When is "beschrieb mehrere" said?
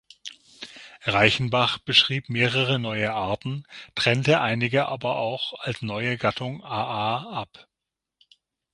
1.77-2.79